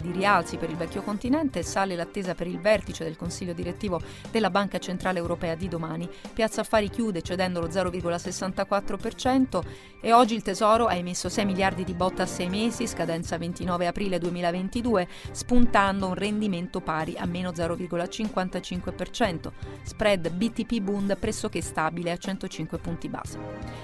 [0.00, 4.48] di rialzi per il vecchio continente sale l'attesa per il vertice del Consiglio direttivo della
[4.48, 6.08] Banca Centrale Europea di domani.
[6.32, 9.60] Piazza Affari chiude cedendo lo 0,64%
[10.00, 13.86] e oggi il Tesoro ha emesso 6 miliardi di botta a 6 mesi, scadenza 29
[13.86, 19.52] aprile 2022, spuntando un rendimento pari a meno 0,55%.
[19.82, 23.38] Spread BTP Bund pressoché stabile a 105 punti base.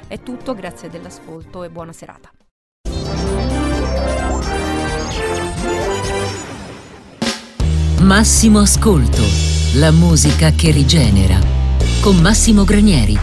[0.07, 2.31] È tutto, grazie dell'ascolto e buona serata.
[8.09, 9.23] Massimo Ascolto,
[9.75, 11.39] la musica che rigenera,
[12.01, 13.19] con Massimo Granieri.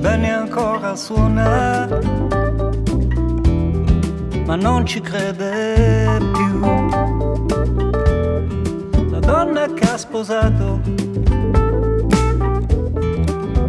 [0.00, 1.77] Venne ancora a suonare,
[4.48, 6.60] ma non ci crede più.
[9.10, 10.80] La donna che ha sposato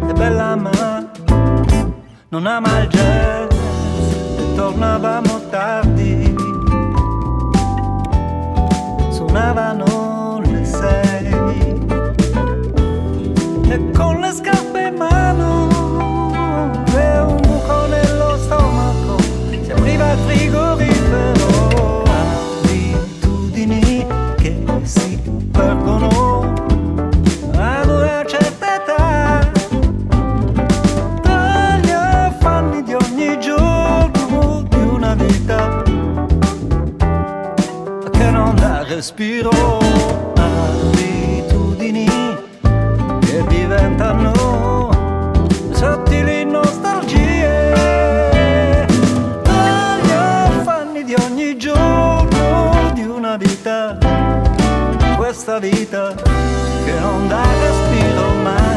[0.08, 1.10] è bella ma
[2.28, 3.54] non ama il jazz
[4.38, 6.34] e tornavamo tardi.
[9.10, 11.28] Suonavano le sei
[13.68, 14.94] e con le scarpe in
[38.90, 39.50] respiro
[40.34, 42.08] abitudini
[43.20, 44.90] che diventano
[45.70, 47.70] sottili nostalgie.
[49.44, 53.96] Dagli affanni di ogni giorno di una vita
[55.16, 56.12] questa vita
[56.84, 58.69] che non dà respiro mai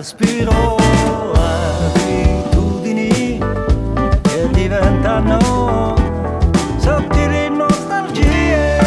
[0.00, 0.76] respiro
[1.34, 3.38] abitudini
[4.22, 5.94] che diventano
[6.78, 8.78] sottili nostalgie.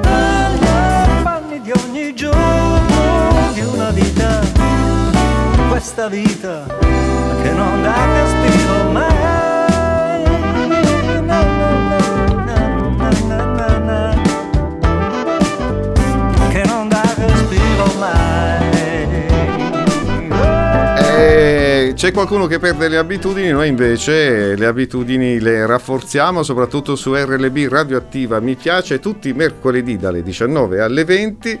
[0.00, 4.40] Dagli affanni di ogni giorno di una vita
[5.68, 6.66] questa vita
[7.40, 9.13] che non dà respiro mai
[21.26, 27.14] Eh, c'è qualcuno che perde le abitudini, noi invece le abitudini le rafforziamo, soprattutto su
[27.14, 28.40] RLB Radioattiva.
[28.40, 31.58] Mi piace tutti i mercoledì dalle 19 alle 20.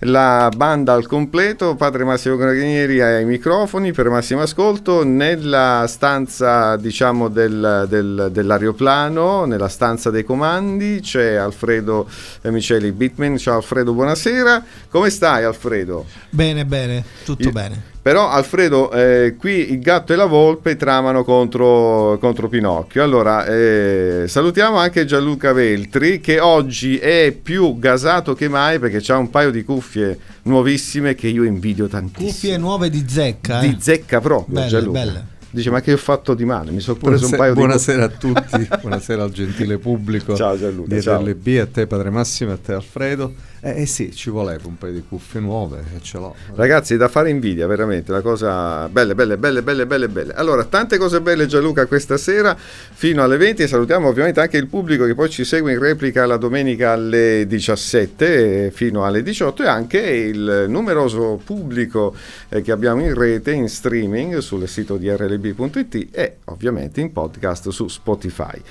[0.00, 7.28] La banda al completo, padre Massimo Granieri ai microfoni per massimo ascolto, nella stanza diciamo
[7.28, 12.08] del, del- dell'aeroplano, nella stanza dei comandi c'è Alfredo
[12.42, 13.38] eh, Miceli Bitman.
[13.38, 14.64] Ciao Alfredo, buonasera.
[14.90, 16.04] Come stai Alfredo?
[16.28, 17.94] Bene, bene, tutto Io- bene.
[18.06, 23.02] Però Alfredo, eh, qui il gatto e la volpe tramano contro, contro Pinocchio.
[23.02, 29.16] Allora, eh, salutiamo anche Gianluca Veltri che oggi è più gasato che mai perché ha
[29.16, 32.28] un paio di cuffie nuovissime che io invidio tantissimo.
[32.30, 33.60] Cuffie nuove di zecca.
[33.60, 33.70] eh.
[33.70, 34.98] Di zecca proprio, Belle, Gianluca.
[35.00, 35.26] belle.
[35.50, 36.70] Dice ma che ho fatto di male?
[36.70, 38.12] Mi sono preso Buonasera, un paio buonasera di...
[38.12, 41.20] a tutti, buonasera al gentile pubblico Ciao Gianluca, di ciao.
[41.24, 43.32] RLB, a te Padre Massimo e a te Alfredo.
[43.66, 46.36] Eh, eh sì, ci voleva un paio di cuffie nuove e ce l'ho.
[46.54, 50.34] Ragazzi, da fare invidia, veramente, una cosa belle, belle, belle, belle, belle, belle.
[50.34, 54.68] Allora, tante cose belle Gianluca questa sera fino alle 20 e salutiamo ovviamente anche il
[54.68, 59.66] pubblico che poi ci segue in replica la domenica alle 17 fino alle 18 e
[59.66, 62.14] anche il numeroso pubblico
[62.48, 67.70] eh, che abbiamo in rete, in streaming sul sito di rlb.it e ovviamente in podcast
[67.70, 68.62] su Spotify.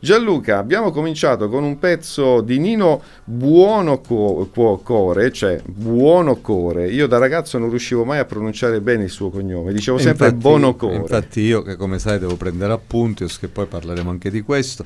[0.00, 6.88] Gianluca, abbiamo cominciato con un pezzo di Nino Buonocore, cioè Buonocore.
[6.88, 10.42] Io da ragazzo non riuscivo mai a pronunciare bene il suo cognome, dicevo sempre Infatti-
[10.42, 10.96] Bonocore.
[10.96, 14.84] Infatti io, che come sai devo prendere appunti, che poi parleremo anche di questo,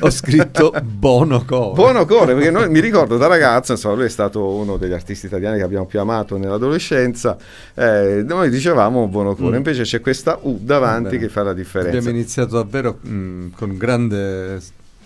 [0.00, 1.72] ho scritto Bonocore.
[1.74, 5.56] Buonocore, perché noi- mi ricordo da ragazzo, insomma, lui è stato uno degli artisti italiani
[5.58, 7.36] che abbiamo più amato nell'adolescenza.
[7.74, 9.56] eh, noi dicevamo Buonocore, Mm.
[9.56, 11.18] invece c'è questa U davanti Vabbè.
[11.18, 11.96] che fa la differenza.
[11.96, 14.49] Abbiamo iniziato davvero mh, con grande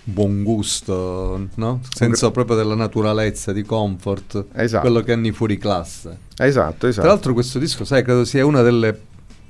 [0.05, 1.81] buon gusto, no?
[1.94, 4.82] senso proprio della naturalezza, di comfort, Esatto.
[4.82, 6.19] quello che anni fuori classe.
[6.37, 7.02] Esatto, esatto.
[7.06, 8.99] Tra l'altro questo disco, sai, credo sia una delle,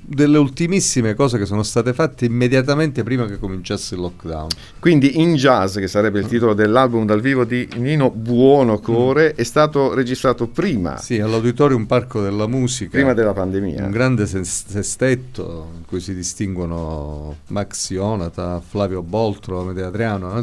[0.07, 4.47] delle ultimissime cose che sono state fatte immediatamente prima che cominciasse il lockdown.
[4.79, 9.93] Quindi In Jazz, che sarebbe il titolo dell'album dal vivo di Nino Buonocore, è stato
[9.93, 12.91] registrato prima, Sì, all'Auditorium Parco della Musica.
[12.91, 13.83] prima della pandemia.
[13.85, 20.39] Un grande ses- sestetto in cui si distinguono Max Ionata, Flavio Boltro, Amedeo Adriano.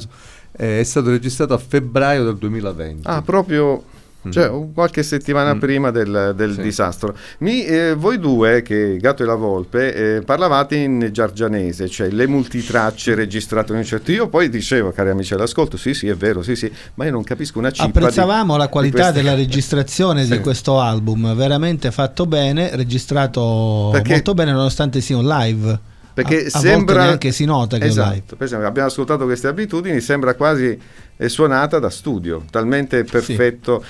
[0.55, 3.06] Eh, È stato registrato a febbraio del 2020.
[3.06, 3.92] Ah, proprio Mm.
[4.31, 5.59] Cioè, un- qualche settimana Mm.
[5.59, 6.63] prima del, del Sì.
[6.63, 7.17] disastro.
[7.39, 12.27] Mi, eh, voi due, che Gatto e la Volpe, eh, parlavate in giargianese, cioè le
[12.27, 14.13] multitracce registrate in un certo...
[14.13, 17.25] Io poi dicevo, cari amici all'ascolto, sì sì è vero, sì sì, ma io non
[17.25, 20.31] capisco una di- Apprezzavamo la di qualità queste- della registrazione Sì.
[20.33, 25.79] di questo album, veramente fatto bene, registrato Perché- molto bene nonostante sia un live.
[26.14, 30.79] Perché a, sembra neanche si nota che esatto, esempio, abbiamo ascoltato queste abitudini, sembra quasi
[31.17, 33.85] eh, suonata da studio, talmente perfetto.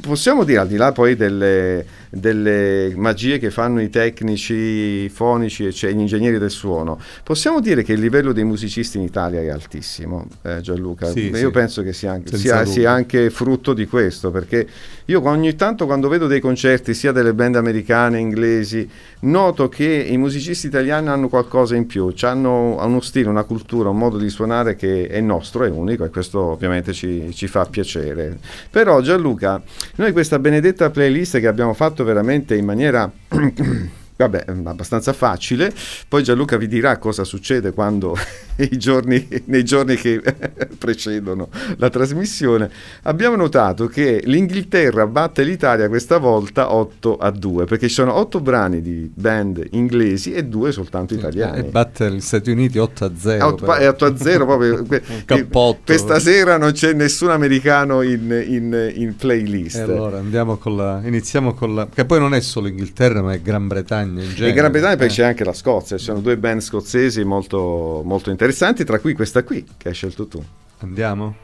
[0.00, 5.72] Possiamo dire, al di là poi delle, delle magie che fanno i tecnici fonici e
[5.72, 9.48] cioè gli ingegneri del suono, possiamo dire che il livello dei musicisti in Italia è
[9.48, 11.06] altissimo, eh, Gianluca.
[11.06, 11.50] Sì, Io sì.
[11.50, 14.66] penso che sia anche, sia- sia anche frutto di questo, perché
[15.06, 18.88] io ogni tanto quando vedo dei concerti sia delle band americane, inglesi,
[19.20, 23.98] noto che i musicisti italiani hanno qualcosa in più, hanno uno stile, una cultura, un
[23.98, 28.38] modo di suonare che è nostro, è unico e questo ovviamente ci, ci fa piacere.
[28.70, 29.62] Però Gianluca,
[29.96, 33.12] noi questa benedetta playlist che abbiamo fatto veramente in maniera...
[34.16, 35.72] Vabbè, abbastanza facile.
[36.08, 38.16] Poi Gianluca vi dirà cosa succede quando
[38.56, 40.22] i giorni, nei giorni che
[40.78, 42.70] precedono la trasmissione.
[43.02, 48.40] Abbiamo notato che l'Inghilterra batte l'Italia questa volta 8 a 2, perché ci sono 8
[48.40, 51.58] brani di band inglesi e 2 soltanto italiani.
[51.58, 53.36] E batte gli Stati Uniti 8 a 0.
[53.36, 54.82] È 8 è 8 a 0 proprio.
[55.26, 55.82] cappotto.
[55.84, 59.76] Questa sera non c'è nessun americano in, in- in playlist.
[59.76, 61.02] E allora andiamo con la.
[61.04, 61.86] Iniziamo con la.
[61.92, 64.48] Che poi non è solo Inghilterra, ma è Gran Bretagna in genere.
[64.48, 65.10] In Gran Bretagna poi Eh.
[65.10, 69.42] c'è anche la Scozia, ci sono due band scozzesi molto, molto interessanti, tra cui questa
[69.44, 70.42] qui che hai scelto tu.
[70.80, 71.36] Andiamo?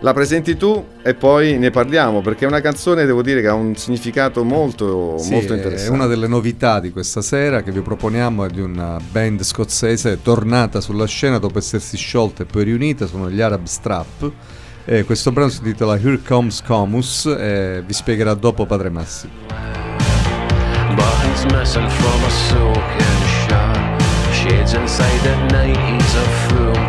[0.00, 3.54] La presenti tu e poi ne parliamo perché è una canzone, devo dire, che ha
[3.54, 5.92] un significato molto, Sì, molto è interessante.
[5.92, 10.80] una delle novità di questa sera che vi proponiamo è di una band scozzese tornata
[10.80, 14.30] sulla scena dopo essersi sciolta e poi riunita, sono gli Arab Strap.
[14.84, 19.87] E questo brano si intitola Here Comes Comus e vi spiegherà dopo Padre Massi.
[20.96, 24.02] But he's missing from a soaking shot.
[24.32, 26.87] Shades inside the night, he's a fool.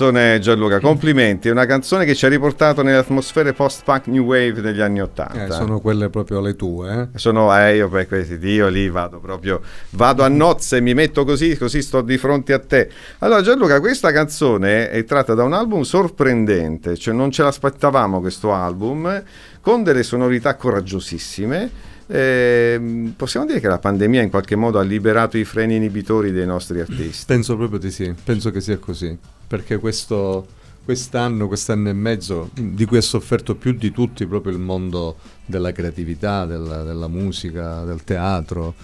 [0.00, 4.62] Canzone Gianluca, complimenti, è una canzone che ci ha riportato nelle atmosfere post-punk new wave
[4.62, 5.44] degli anni Ottanta.
[5.44, 7.18] Eh, sono quelle proprio le tue, eh?
[7.18, 11.54] Sono eh, io per questi, io lì vado proprio, vado a nozze, mi metto così,
[11.58, 12.88] così sto di fronte a te.
[13.18, 18.54] Allora Gianluca, questa canzone è tratta da un album sorprendente, cioè non ce l'aspettavamo questo
[18.54, 19.22] album,
[19.60, 21.89] con delle sonorità coraggiosissime.
[22.12, 26.44] Eh, possiamo dire che la pandemia in qualche modo ha liberato i freni inibitori dei
[26.44, 27.24] nostri artisti.
[27.24, 30.44] Penso proprio di sì, penso che sia così, perché questo,
[30.84, 35.70] quest'anno, quest'anno e mezzo, di cui ha sofferto più di tutti proprio il mondo della
[35.70, 38.74] creatività, della, della musica, del teatro,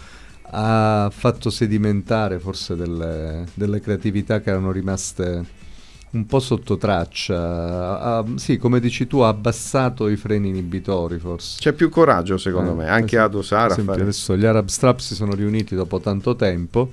[0.49, 5.65] ha fatto sedimentare forse delle, delle creatività che erano rimaste
[6.17, 11.59] un po' sotto traccia, ha- sì, come dici tu, ha abbassato i freni inibitori forse.
[11.61, 14.03] C'è più coraggio secondo Eh, me, anche es- ad esempio fare...
[14.03, 16.91] adesso gli Arab Strap si sono riuniti dopo tanto tempo.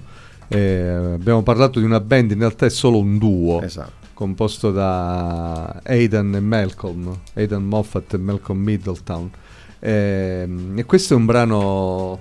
[0.49, 3.91] e abbiamo parlato di una band, in realtà è solo un duo Esatto.
[4.13, 9.31] composto da Aidan e Malcolm, Aidan Moffat e Malcolm Middletown.
[9.79, 12.19] Ehm, E, questo è un brano,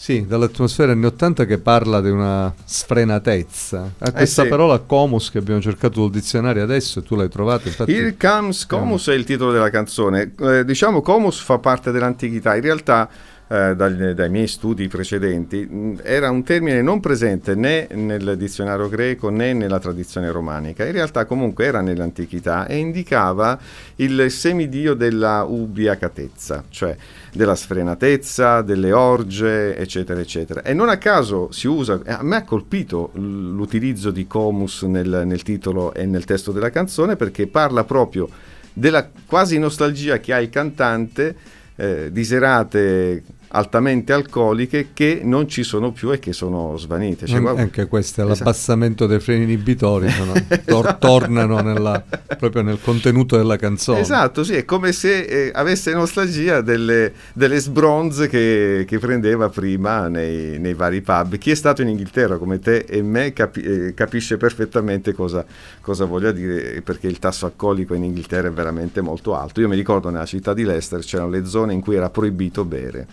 [0.00, 3.92] sì, dall'atmosfera anni 80 che parla di una sfrenatezza.
[3.98, 4.48] Ha questa sì.
[4.48, 7.92] parola comus che abbiamo cercato sul dizionario adesso e tu l'hai trovata, infatti...
[7.92, 10.32] Here comes Comus è il titolo della canzone.
[10.40, 13.10] Eh, diciamo Comus fa parte dell'antichità, in realtà
[13.52, 18.88] eh, dagli- dai miei studi precedenti mh, era un termine non presente né nel dizionario
[18.88, 20.86] greco né nella tradizione romanica.
[20.86, 23.58] In realtà comunque era nell'antichità e indicava
[23.96, 26.96] il semidio della ubriacatezza, cioè
[27.32, 30.62] della sfrenatezza, delle orge, eccetera, eccetera.
[30.62, 35.42] E non a caso si usa, a me ha colpito l'utilizzo di comus nel, nel
[35.42, 38.28] titolo e nel testo della canzone perché parla proprio
[38.72, 41.34] della quasi nostalgia che ha il cantante
[41.74, 47.26] eh, di serate altamente alcoliche che non ci sono più e che sono svanite.
[47.26, 48.38] Cioè, guarda- anche questo è Esatto.
[48.44, 50.32] l'abbassamento dei freni inibitori, sono-
[50.64, 52.04] tor- tornano nella-
[52.38, 54.00] proprio nel contenuto della canzone.
[54.00, 60.08] Esatto, sì, è come se eh, avesse nostalgia delle, delle sbronze che, che prendeva prima
[60.08, 61.36] nei, nei vari pub.
[61.38, 65.44] Chi è stato in Inghilterra come te e me capi- eh, capisce perfettamente cosa,
[65.80, 69.60] cosa voglia dire, perché il tasso alcolico in Inghilterra è veramente molto alto.
[69.60, 73.06] Io mi ricordo nella città di Leicester c'erano le zone in cui era proibito bere.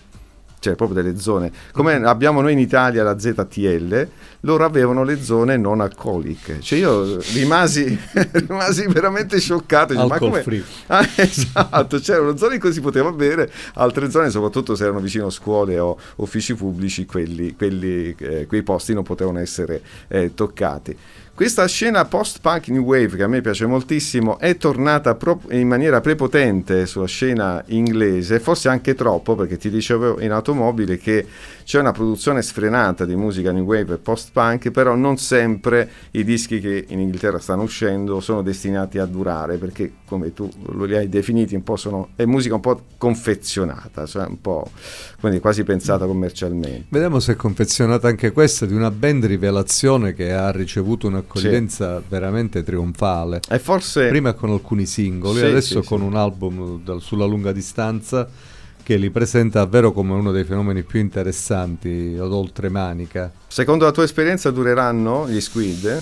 [0.59, 4.07] Cioè, proprio delle zone come abbiamo noi in Italia la ZTL,
[4.41, 6.59] loro avevano le zone non alcoliche.
[6.61, 7.97] Cioè, io rimasi,
[8.31, 9.93] rimasi veramente scioccato.
[9.93, 10.63] Dico, ma Alcol come- free.
[10.87, 15.27] Ah, esatto, c'erano zone in cui si poteva bere, altre zone, soprattutto se erano vicino
[15.27, 20.97] a scuole o uffici pubblici, quelli, quelli, eh, quei posti non potevano essere eh, toccati.
[21.37, 26.01] Questa scena post-punk new wave che a me piace moltissimo è tornata pro- in maniera
[26.01, 31.27] prepotente sulla scena inglese, forse anche troppo perché ti dicevo in automobile che
[31.67, 36.61] c'è una produzione sfrenata di musica new wave e post-punk, però non sempre i dischi
[36.61, 40.49] che in Inghilterra stanno uscendo sono destinati a durare, perché come tu
[40.85, 44.71] li hai definiti un po' sono, è musica un po' confezionata, cioè un po'
[45.19, 46.85] quindi quasi pensata commercialmente.
[46.87, 52.63] Vediamo se è confezionata anche questa di una band rivelazione che ha ricevuto un'accoglienza veramente
[52.63, 53.41] trionfale.
[53.49, 56.05] E forse Prima con alcuni singoli, Sì, adesso sì, con sì.
[56.05, 58.55] un album dal- sulla lunga distanza
[58.87, 63.29] che li presenta davvero come uno dei fenomeni più interessanti ad oltremanica.
[63.45, 66.01] secondo la tua esperienza dureranno gli Squid?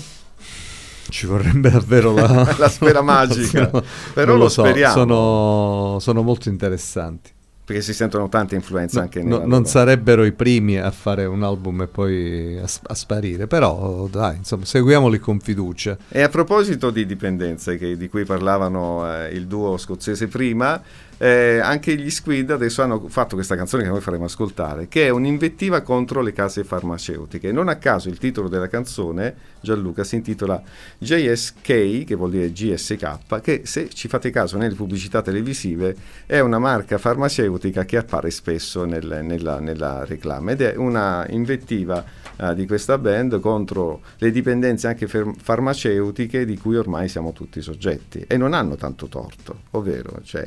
[1.08, 3.68] Ci vorrebbe davvero la, La sfera magica.
[4.14, 4.94] Però Non lo so, speriamo.
[4.94, 7.30] Sono, sono molto interessanti.
[7.66, 10.92] Perché si sentono tante influenze No, anche no- nella non loro- sarebbero i primi a
[10.92, 15.96] fare un album e poi a, a sparire, però dai, insomma, seguiamoli con fiducia.
[16.08, 20.80] E a proposito di dipendenze che- di cui parlavano eh, il duo scozzese prima,
[21.18, 25.08] eh, anche gli Squid adesso hanno fatto questa canzone che noi faremo ascoltare, che è
[25.08, 27.52] un'invettiva contro le case farmaceutiche.
[27.52, 30.62] Non a caso il titolo della canzone, Gianluca, si intitola
[30.98, 35.96] JSK, che vuol dire GSK, che se ci fate caso nelle pubblicità televisive
[36.26, 42.04] è una marca farmaceutica che appare spesso nel- nella, nella reclama ed è una invettiva
[42.36, 47.60] eh, di questa band contro le dipendenze anche fer- farmaceutiche di cui ormai siamo tutti
[47.62, 50.46] soggetti e non hanno tanto torto, ovvero cioè,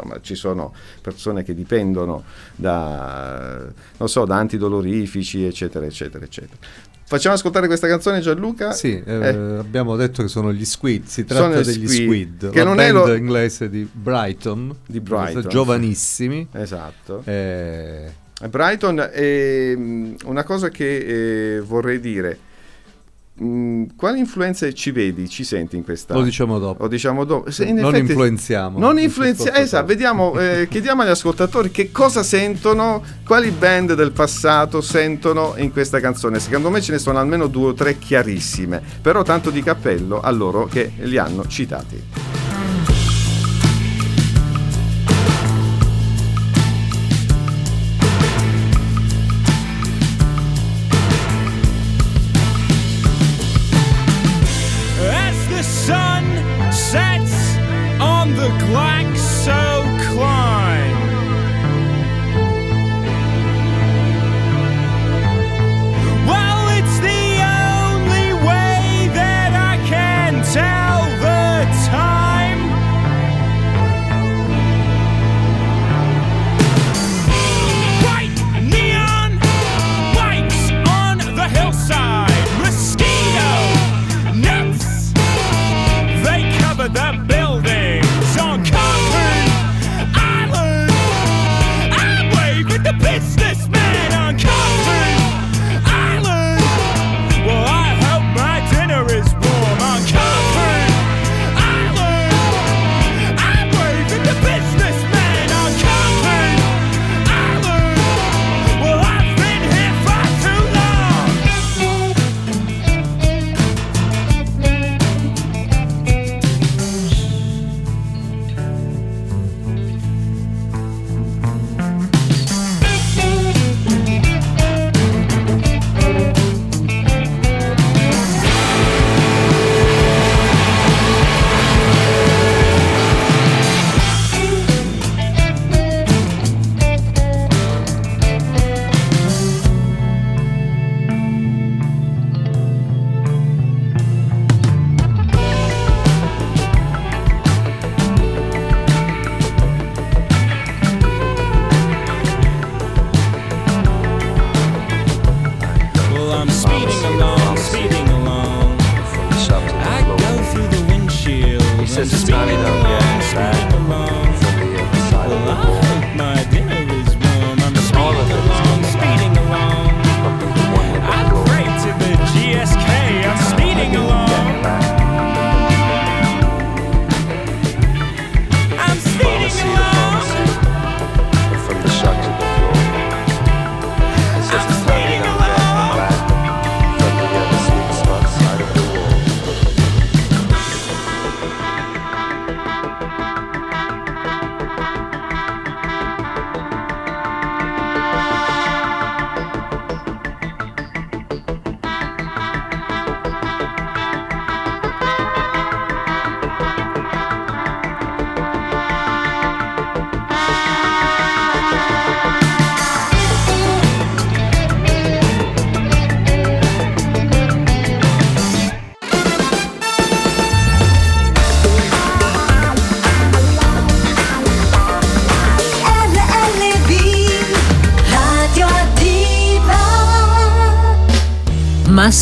[0.00, 2.24] insomma, ci sono persone che dipendono
[2.54, 3.64] da,
[3.96, 6.56] non so, da antidolorifici eccetera eccetera eccetera.
[7.08, 8.72] Facciamo ascoltare questa canzone Gianluca?
[8.72, 9.28] Sì, eh, Eh.
[9.58, 12.80] abbiamo detto che sono gli Squid, si tratta gli degli Squid, Squid, che la non
[12.80, 16.48] è lo- inglese di Brighton, Di Brighton, giovanissimi.
[16.50, 17.22] Esatto.
[17.24, 18.10] eh,
[18.50, 22.38] Brighton, ehm, una cosa che eh, vorrei dire,
[23.36, 26.14] mh, quali influenze ci vedi, ci senti in questa...
[26.14, 26.82] lo diciamo dopo.
[26.82, 27.50] Lo diciamo dopo.
[27.50, 28.78] Se in non effetti- influenziamo.
[28.78, 34.80] Non influenziamo, esatto, vediamo, eh, chiediamo agli ascoltatori che cosa sentono, quali band del passato
[34.80, 36.40] sentono in questa canzone.
[36.40, 40.30] Secondo me ce ne sono almeno due o tre chiarissime, però tanto di cappello a
[40.30, 42.45] loro che li hanno citati.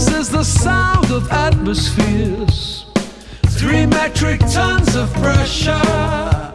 [0.00, 2.86] This is the sound of atmospheres,
[3.48, 6.52] three metric tons of pressure.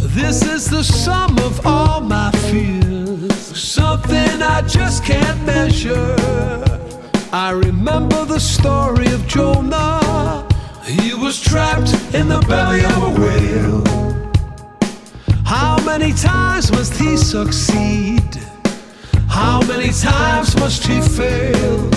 [0.00, 6.16] This is the sum of all my fears, something I just can't measure.
[7.32, 10.44] I remember the story of Jonah.
[10.84, 13.84] He was trapped in the belly of a whale.
[15.44, 18.40] How many times must he succeed?
[19.28, 21.96] How many times must he fail?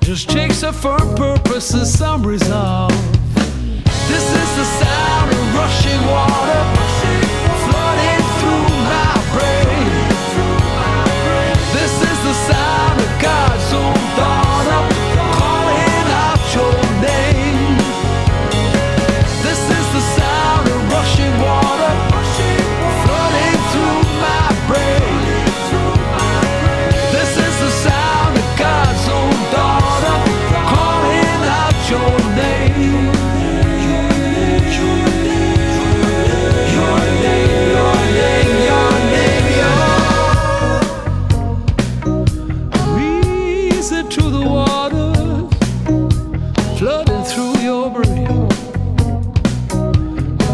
[0.00, 2.90] Just takes a firm purpose and some resolve.
[4.08, 6.62] This is the sound of rushing water
[7.64, 10.08] flooding through my brain.
[11.72, 14.09] This is the sound of God's own
[47.70, 48.48] your brain.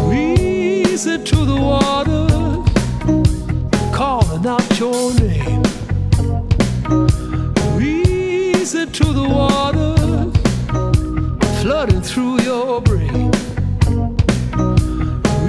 [0.07, 2.27] Reason to the water
[3.91, 5.63] calling out your name.
[7.75, 9.95] Reason to the water
[11.59, 13.31] flooding through your brain.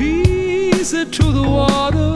[0.02, 2.14] Reason to the water.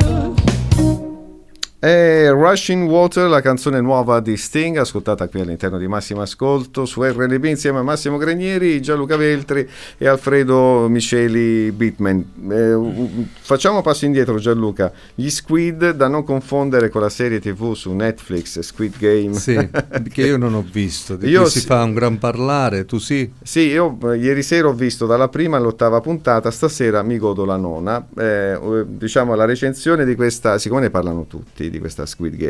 [1.79, 2.12] È
[2.53, 7.45] Rushing Water, la canzone nuova di Sting, ascoltata qui all'interno di Massimo Ascolto su RLB
[7.45, 12.25] insieme a Massimo Granieri, Gianluca Veltri e Alfredo Misceli Bitman.
[12.51, 17.91] Eh, facciamo passo indietro Gianluca, gli Squid da non confondere con la serie tv su
[17.93, 19.33] Netflix, Squid Game.
[19.33, 19.57] Sì,
[20.13, 21.67] che io non ho visto, di Io si sì.
[21.67, 23.33] fa un gran parlare, tu sì?
[23.43, 27.57] Sì, io eh, ieri sera ho visto dalla prima all'ottava puntata, stasera mi godo la
[27.57, 28.07] nona.
[28.15, 32.42] Eh, eh, diciamo la recensione di questa, siccome ne parlano tutti di questa Squid Game,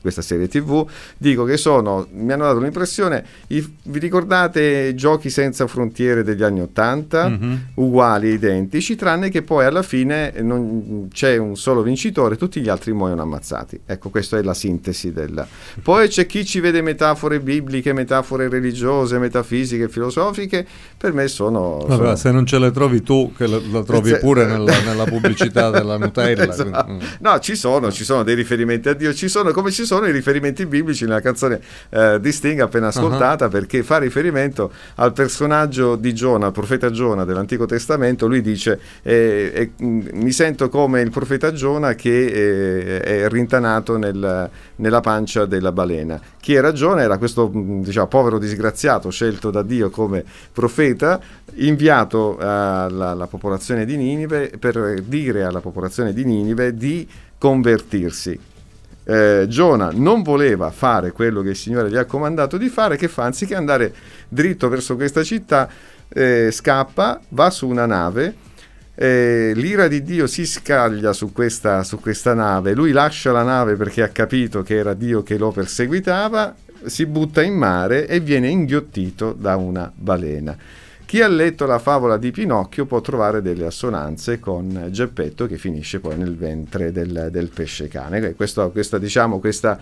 [0.00, 5.66] questa serie TV, dico che sono, mi hanno dato l'impressione, i- vi ricordate giochi senza
[5.66, 7.28] frontiere degli anni Ottanta?
[7.28, 7.58] Mhm.
[7.74, 12.92] Uguali, identici, tranne che poi alla fine non c'è un solo vincitore, tutti gli altri
[12.92, 13.80] muoiono ammazzati.
[13.86, 15.46] Ecco, questa è la sintesi della...
[15.82, 21.78] Poi c'è chi ci vede metafore bibliche, metafore religiose, metafisiche, filosofiche, per me sono...
[21.86, 24.72] Vabbè, sono- se non ce le trovi tu, che la, la trovi Se- pure nella,
[24.84, 26.42] nella pubblicità della Nutella.
[26.54, 26.84] Esatto.
[26.84, 27.08] quindi, mm.
[27.20, 30.12] No, ci sono, ci sono dei riferimenti a Dio, ci sono come ci sono i
[30.12, 36.14] riferimenti biblici nella canzone eh, di Sting appena ascoltata, perché fa riferimento al personaggio di
[36.14, 38.26] Giona, il profeta Giona dell'Antico Testamento.
[38.26, 43.96] Lui dice: eh, eh, mh, Mi sento come il profeta Giona che eh, è rintanato
[43.96, 46.20] nel- nella pancia della balena.
[46.40, 47.02] Chi era Giona?
[47.02, 51.20] Era questo mh, diciamo, povero disgraziato scelto da Dio come profeta,
[51.54, 58.52] inviato alla popolazione di Ninive per dire alla popolazione di Ninive di convertirsi.
[59.04, 63.08] Eh, Giona non voleva fare quello che il Signore gli ha comandato di fare, che
[63.08, 63.94] fa anziché andare
[64.28, 65.68] dritto verso questa città,
[66.08, 68.34] eh, scappa, va su una nave,
[68.94, 73.74] eh, l'ira di Dio si scaglia su questa, su questa nave, lui lascia la nave
[73.74, 76.54] perché ha capito che era Dio che lo perseguitava,
[76.86, 80.56] si butta in mare e viene inghiottito da una balena.
[81.14, 86.00] Chi ha letto la favola di Pinocchio può trovare delle assonanze con Geppetto che finisce
[86.00, 88.34] poi nel ventre del, del pesce cane.
[88.34, 89.78] Questo, questa, diciamo, questa,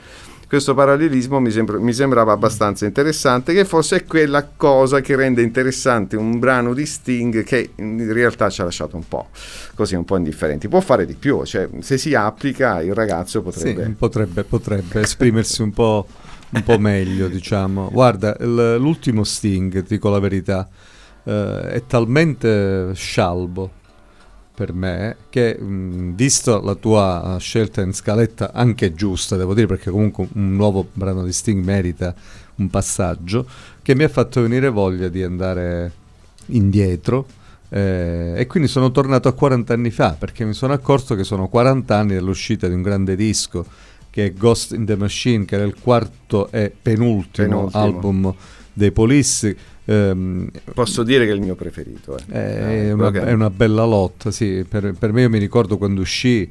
[0.47, 5.41] questo parallelismo mi, sembra- mi sembrava abbastanza interessante, che forse è quella cosa che rende
[5.41, 9.29] interessante un brano di Sting che in realtà ci ha lasciato un po'
[9.75, 10.69] così, un po' indifferenti.
[10.69, 13.85] Può fare di più, cioè se si applica il ragazzo potrebbe...
[13.85, 16.07] Sì, potrebbe, potrebbe esprimersi un po',
[16.51, 17.89] un po' meglio, diciamo.
[17.91, 20.69] Guarda, l'ultimo Sting, ti dico la verità,
[21.25, 23.81] eh, è talmente scialbo
[24.55, 29.67] per me che mh, visto la tua uh, scelta in scaletta anche giusta devo dire
[29.67, 32.15] perché comunque un nuovo brano di Sting merita
[32.57, 33.47] un passaggio
[33.81, 35.93] che mi ha fatto venire voglia di andare
[36.47, 37.27] indietro
[37.71, 41.49] eh, e quindi sono tornato a 40 anni fa perché mi sono accorto che sono
[41.49, 43.65] 40 anni dall'uscita di un grande disco
[44.11, 47.83] che è Ghost in the Machine che era il quarto e penultimo, Penultimo.
[47.83, 48.35] album
[48.75, 49.57] dei Police
[49.93, 52.17] ehm, Posso dire che è il mio preferito.
[52.17, 52.23] eh.
[52.29, 54.65] è, Eh, una, che- è una bella lotta, sì.
[54.69, 56.49] Per, per me io mi ricordo quando uscì,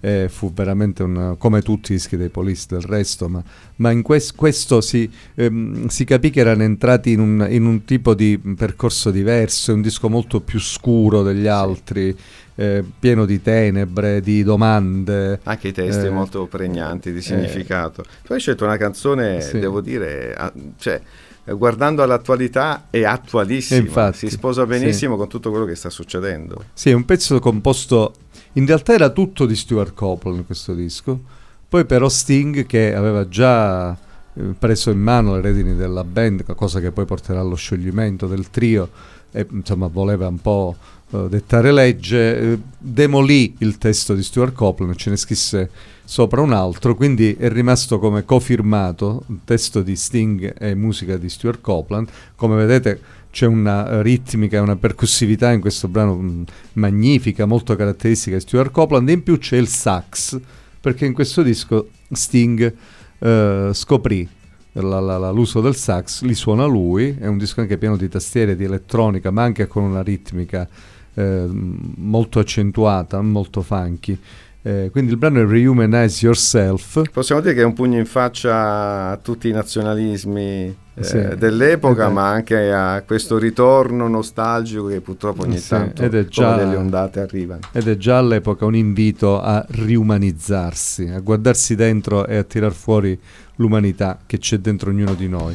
[0.00, 3.42] eh, fu veramente un, come tutti i dischi dei Police del resto, ma,
[3.76, 7.84] ma in quest- questo si, ehm, si capì che erano entrati in un, in un
[7.84, 12.14] tipo di percorso diverso, è un disco molto più scuro degli altri,
[12.56, 15.40] eh, pieno di tenebre, di domande.
[15.44, 18.02] Anche i testi Eh, molto pregnanti di significato.
[18.26, 19.58] Poi hai scelto una canzone, Sì.
[19.58, 21.00] devo dire, a- cioè,
[21.44, 26.64] eh, guardando all'attualità è attualissima, infatti, si sposa benissimo con tutto quello che sta succedendo.
[26.72, 28.14] Sì, è un pezzo composto.
[28.54, 31.20] In realtà era tutto di Stuart Copeland questo disco.
[31.68, 33.90] Poi però Sting che aveva già
[34.36, 38.48] eh, preso in mano le redini della band, cosa che poi porterà allo scioglimento del
[38.50, 38.88] trio
[39.32, 40.76] e insomma voleva un po'
[41.10, 45.70] eh, dettare legge, eh, demolì il testo di Stuart Copeland, ce ne scrisse
[46.04, 51.28] sopra un altro, quindi è rimasto come cofirmato il testo di Sting e musica di
[51.28, 52.08] Stuart Copeland.
[52.36, 58.36] Come vedete c'è una ritmica e una percussività in questo brano mh, magnifica, molto caratteristica
[58.36, 60.38] di Stuart Copeland, in più c'è il sax,
[60.80, 62.74] perché in questo disco Sting
[63.18, 64.28] eh, scoprì
[64.72, 68.08] la- la- la- l'uso del sax, li suona lui, è un disco anche pieno di
[68.08, 70.68] tastiere, di elettronica, ma anche con una ritmica
[71.14, 74.18] eh, molto accentuata, molto funky.
[74.66, 77.02] Eh, quindi il brano è Rehumanize Yourself.
[77.12, 81.18] Possiamo dire che è un pugno in faccia a tutti i nazionalismi eh, Sì.
[81.36, 86.24] dell'epoca, è- ma anche a questo ritorno nostalgico che purtroppo ogni Sì, tanto ed è
[86.26, 87.60] già- delle ondate arrivano.
[87.72, 93.18] Ed è già all'epoca un invito a riumanizzarsi, a guardarsi dentro e a tirar fuori
[93.56, 95.54] l'umanità che c'è dentro ognuno di noi.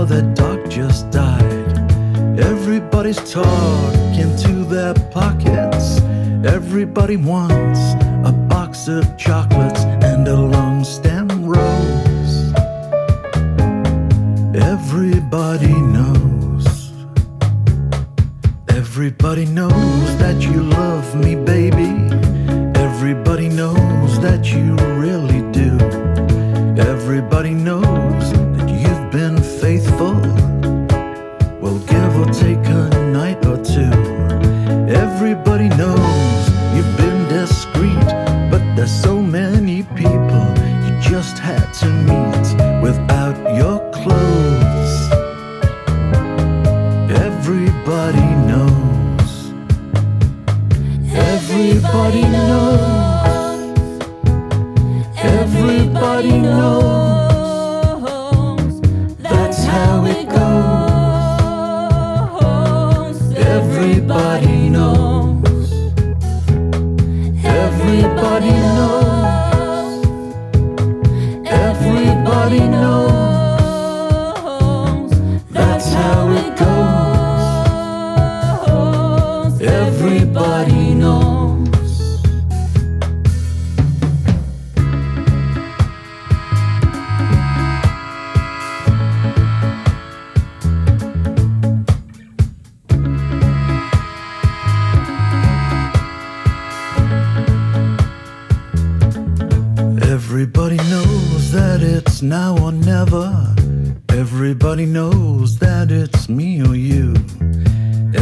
[0.00, 1.78] Or their dog just died.
[2.38, 6.00] Everybody's talking to their pockets.
[6.56, 7.80] Everybody wants
[8.26, 11.09] a box of chocolates and a long stem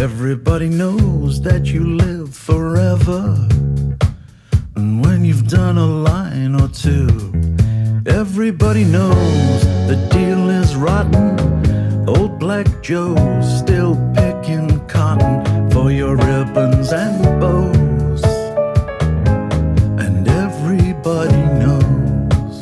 [0.00, 3.34] Everybody knows that you live forever.
[4.76, 7.08] And when you've done a line or two,
[8.06, 12.08] everybody knows the deal is rotten.
[12.08, 18.22] Old Black Joe's still picking cotton for your ribbons and bows.
[19.98, 22.56] And everybody knows.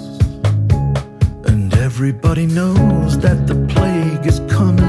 [1.45, 4.86] And everybody knows that the plague is coming.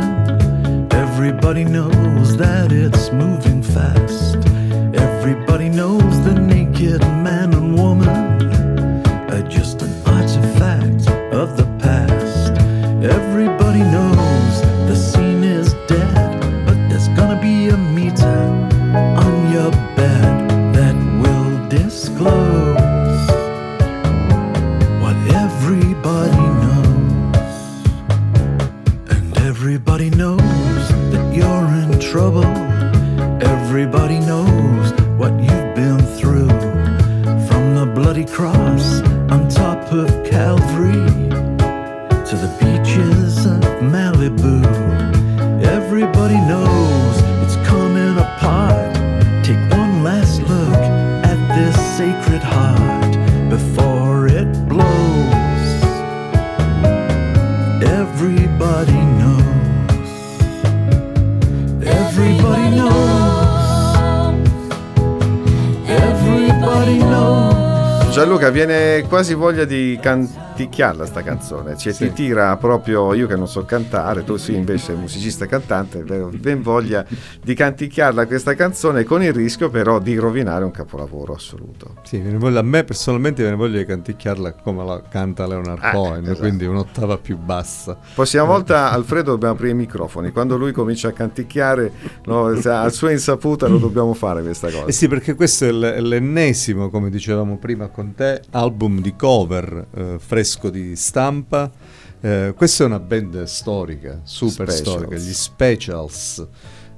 [69.18, 69.98] Quasi voglia di
[70.62, 74.96] canticchiarla sta canzone, cioè ti tira proprio, io che non so cantare, tu sì invece
[74.96, 77.06] musicista e cantante, ben voglia
[77.44, 81.98] di canticchiarla questa canzone con il rischio però di rovinare un capolavoro assoluto.
[82.02, 86.24] Sì, voglia- a me personalmente viene voglia di canticchiarla come la canta Leonard Ah, Cohen,
[86.24, 86.40] esatto.
[86.40, 87.96] quindi un'ottava più bassa.
[88.16, 91.92] Prossima volta Alfredo dobbiamo aprire i microfoni, quando lui comincia a canticchiare
[92.26, 94.86] no, a sua insaputa lo dobbiamo fare questa cosa.
[94.86, 100.16] Eh sì, perché questo è l'ennesimo, come dicevamo prima con te, album di cover eh,
[100.18, 101.72] fresco di stampa
[102.20, 104.98] Eh, questa è una band storica, super Specials.
[104.98, 106.48] storica, gli Specials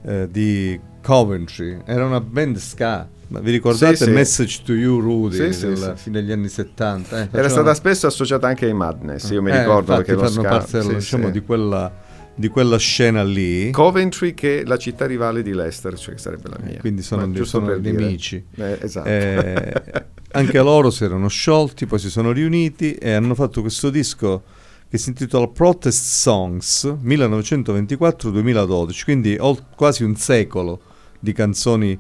[0.04, 1.78] eh, di Coventry.
[1.86, 3.06] Era una band ska.
[3.28, 4.10] Ma vi ricordate Sì, sì.
[4.12, 6.10] Message to You Rudy Sì, sì, del sì.
[6.10, 7.22] degli anni 70?
[7.24, 7.28] eh?
[7.32, 10.88] Era stata spesso associata anche ai Madness, io mi Eh, ricordo perché lo ska- parte
[10.96, 11.30] diciamo.
[11.30, 11.92] Di, quella,
[12.40, 13.70] di quella scena lì.
[13.72, 16.80] Coventry che è la città rivale di Leicester, cioè che sarebbe la mia.
[16.80, 18.42] quindi sono, giusto sono nemici.
[18.56, 19.10] Eh, esatto.
[19.10, 24.44] Eh, anche loro si erano sciolti, poi si sono riuniti e hanno fatto questo disco
[24.90, 30.80] che si intitola Protest Songs 1924-2012, quindi ol- quasi un secolo
[31.20, 32.00] di canzoni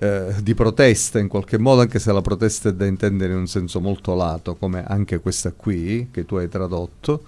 [0.00, 3.46] eh, di protesta in qualche modo, anche se la protesta è da intendere in un
[3.46, 7.22] senso molto lato, come anche questa qui che tu hai tradotto.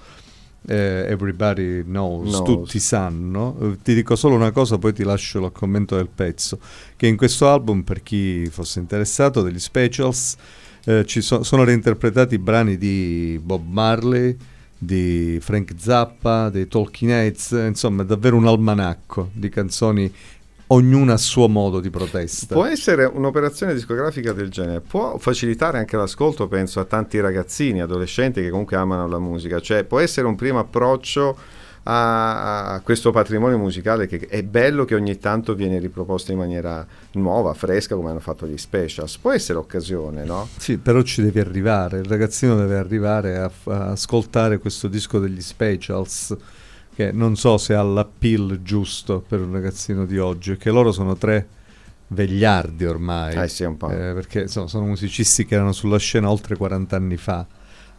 [0.68, 2.44] Eh, everybody knows, Knows.
[2.44, 3.56] tutti sanno.
[3.60, 6.58] Eh, ti dico solo una cosa, poi ti lascio il commento del pezzo.
[6.94, 10.36] Che in questo album, per chi fosse interessato, degli specials,
[10.84, 14.36] eh, ci so- sono reinterpretati brani di Bob Marley,
[14.76, 20.12] di Frank Zappa, dei Talking Heads, insomma, è davvero un almanacco di canzoni,
[20.68, 22.54] ognuna a suo modo di protesta.
[22.54, 28.40] Può essere un'operazione discografica del genere, può facilitare anche l'ascolto, penso, a tanti ragazzini, adolescenti
[28.40, 31.36] che comunque amano la musica, cioè può essere un primo approccio
[31.84, 36.86] a, a questo patrimonio musicale che è bello che ogni tanto viene riproposto in maniera
[37.12, 39.16] nuova, fresca, come hanno fatto gli specials.
[39.16, 40.48] Può essere occasione, no?
[40.56, 45.40] Sì, però ci devi arrivare, il ragazzino deve arrivare a, a ascoltare questo disco degli
[45.40, 46.36] specials,
[46.98, 51.16] che non so se ha l'appeal giusto per un ragazzino di oggi, che loro sono
[51.16, 51.46] tre
[52.08, 53.88] vegliardi ormai, Eh sì, un po'.
[53.88, 57.46] eh, perché insomma, sono musicisti che erano sulla scena oltre 40 anni fa.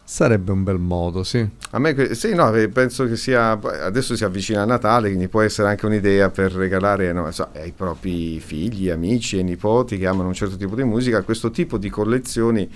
[0.04, 1.48] Sarebbe un bel modo, sì.
[1.70, 3.52] A me, sì, no, eh, penso che sia.
[3.52, 7.72] Adesso si avvicina a Natale, quindi può essere anche un'idea per regalare no, so, ai
[7.72, 11.88] propri figli, amici e nipoti che amano un certo tipo di musica questo tipo di
[11.88, 12.68] collezioni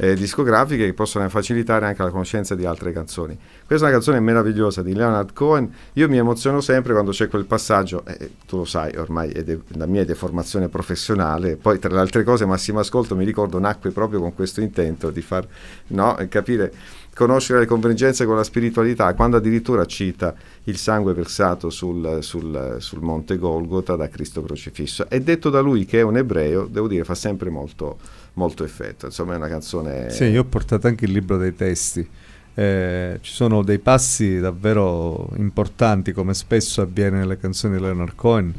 [0.00, 3.36] eh, discografiche che possono facilitare anche la conoscenza di altre canzoni.
[3.66, 5.70] Questa è una canzone meravigliosa di Leonard Cohen.
[5.94, 9.60] Io mi emoziono sempre quando c'è quel passaggio, eh, tu lo sai, ormai è de-
[9.74, 11.56] la mia deformazione professionale.
[11.56, 15.20] Poi, tra le altre cose, Massimo Ascolto mi ricordo nacque proprio con questo intento di
[15.20, 15.46] far
[15.88, 16.72] no, eh, capire
[17.14, 20.34] conoscere le convergenze con la spiritualità, quando addirittura cita
[20.64, 25.06] il sangue versato sul, sul- sul monte Golgota da Cristo crocifisso.
[25.10, 27.98] È detto da lui che è un ebreo, devo dire, fa sempre molto,
[28.34, 29.06] molto effetto.
[29.06, 30.10] Insomma, è una canzone.
[30.10, 32.08] Sì, io ho portato anche il libro dei testi.
[32.52, 38.52] Eh, ci sono dei passi davvero importanti, come spesso avviene nelle canzoni di Leonard Cohen,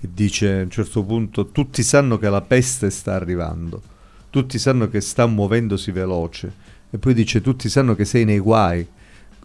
[0.00, 3.80] dice a un certo punto: Tutti sanno che la peste sta arrivando,
[4.30, 6.52] tutti sanno che sta muovendosi veloce,
[6.90, 8.86] e poi dice: Tutti sanno che sei nei guai,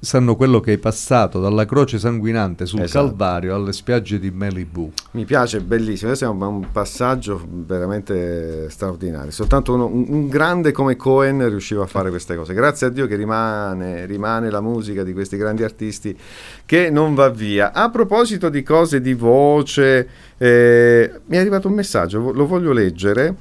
[0.03, 3.05] sanno quello che hai passato dalla croce sanguinante sul Esatto.
[3.05, 4.91] Calvario alle spiagge di Malibu.
[5.11, 6.11] Mi piace, bellissimo.
[6.11, 9.29] È un, un passaggio veramente straordinario.
[9.29, 12.55] Soltanto uno- un, un grande come Cohen riusciva a fare queste cose.
[12.55, 16.17] Grazie a Dio che rimane, rimane la musica di questi grandi artisti
[16.65, 17.71] che non va via.
[17.71, 20.07] A proposito di cose di voce,
[20.39, 23.35] eh, mi è arrivato un messaggio, lo voglio leggere.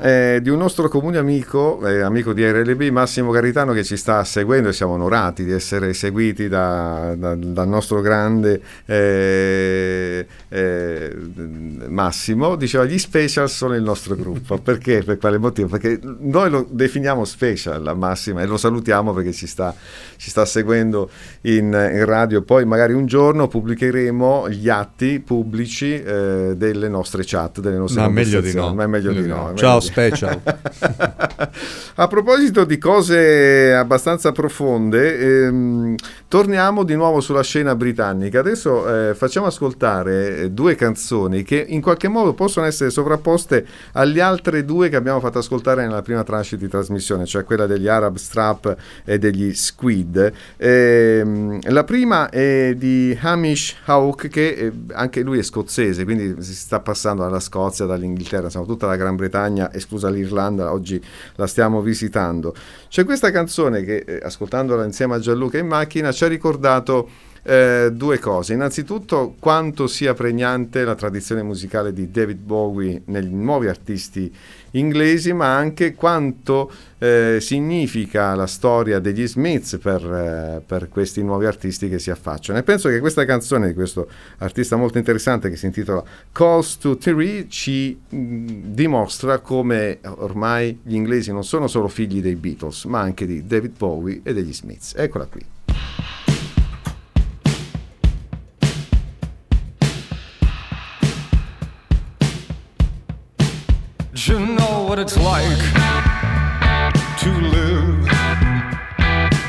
[0.00, 4.24] Eh, di un nostro comune amico, eh, amico di RLB, Massimo Garitano, che ci sta
[4.24, 11.16] seguendo e siamo onorati di essere seguiti da- da- dal nostro grande eh, eh,
[11.88, 12.56] Massimo.
[12.56, 14.58] Diceva: Gli special sono il nostro gruppo.
[14.62, 15.02] Perché?
[15.02, 15.68] Per quale motivo?
[15.68, 19.74] Perché noi lo definiamo special a Massimo e lo salutiamo perché ci sta,
[20.16, 21.10] ci sta seguendo
[21.42, 22.42] in, in radio.
[22.42, 28.10] Poi, magari un giorno pubblicheremo gli atti pubblici eh, delle nostre chat, delle nostre No,
[28.10, 28.74] meglio di no.
[28.74, 29.50] Ma è meglio di no.
[29.50, 30.40] è Ciao, special.
[31.96, 35.94] a proposito di cose abbastanza profonde, ehm,
[36.28, 38.38] torniamo di nuovo sulla scena britannica.
[38.38, 44.20] Adesso eh, facciamo ascoltare eh, due canzoni che in qualche modo possono essere sovrapposte alle
[44.20, 48.16] altre due che abbiamo fatto ascoltare nella prima tranche di trasmissione, cioè quella degli Arab
[48.16, 50.32] Strap e degli Squid.
[50.56, 56.54] Ehm, la prima è di Hamish Hawke, che eh, anche lui è scozzese, quindi si
[56.54, 61.02] sta passando dalla Scozia, dall'Inghilterra, insomma tutta la Gran Bretagna, esclusa l'Irlanda, oggi
[61.36, 62.54] la stiamo visitando.
[62.88, 67.08] C'è questa canzone che, eh, ascoltandola insieme a Gianluca in macchina, ci ha ricordato
[67.48, 68.52] eh, due cose.
[68.52, 74.30] Innanzitutto quanto sia pregnante la tradizione musicale di David Bowie negli nuovi artisti
[74.72, 81.46] inglesi, ma anche quanto eh, significa la storia degli Smiths per, eh, per questi nuovi
[81.46, 82.58] artisti che si affacciano.
[82.58, 86.98] E penso che questa canzone di questo artista molto interessante che si intitola Calls to
[86.98, 93.00] Three ci mh, dimostra come ormai gli inglesi non sono solo figli dei Beatles, ma
[93.00, 94.92] anche di David Bowie e degli Smiths.
[94.94, 95.56] Eccola qui.
[104.28, 105.58] You know what it's like
[107.18, 108.06] to live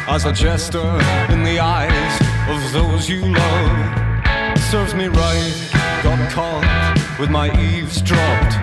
[0.08, 0.88] as a jester
[1.34, 2.14] in the eyes
[2.48, 4.58] of those you love.
[4.72, 5.70] Serves me right,
[6.02, 8.56] got caught with my eaves dropped.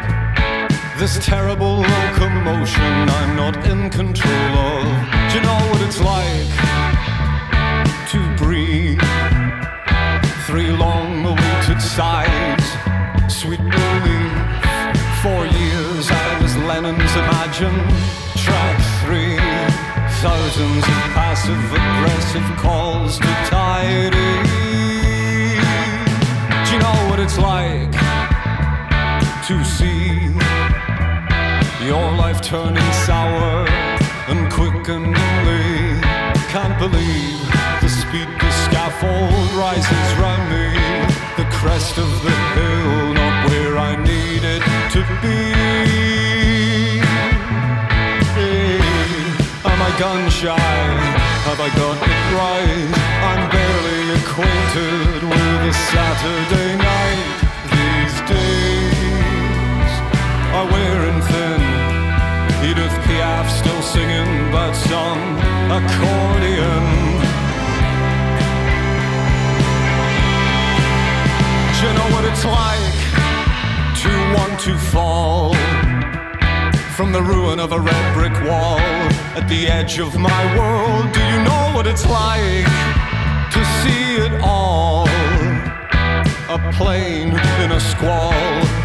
[0.98, 4.84] This terrible locomotion I'm not in control of.
[5.28, 6.50] Do you know what it's like
[8.12, 9.00] to breathe?
[10.46, 11.05] Three long
[17.58, 17.88] Imagine.
[18.36, 19.36] Track three,
[20.20, 24.12] thousands of passive aggressive calls to tidy.
[26.64, 27.92] Do you know what it's like
[29.46, 30.34] to see
[31.86, 33.66] your life turning sour
[34.28, 36.00] and quickeningly?
[36.52, 37.40] Can't believe
[37.80, 40.76] the speed the scaffold rises round me.
[41.36, 45.65] The crest of the hill, not where I need it to be.
[49.98, 50.56] Gun shy?
[51.48, 52.90] Have I got it right?
[53.30, 57.24] I'm barely acquainted with a Saturday night
[57.72, 59.90] these days.
[60.56, 61.60] Are wearing thin.
[62.68, 65.22] Edith Piaf still singing, but some
[65.78, 66.84] accordion.
[71.72, 72.98] Do you know what it's like
[74.02, 75.75] to want to fall
[76.96, 78.78] from the ruin of a red brick wall
[79.36, 81.12] at the edge of my world?
[81.12, 82.64] Do you know what it's like
[83.52, 85.06] to see it all?
[86.48, 88.32] A plane in a squall,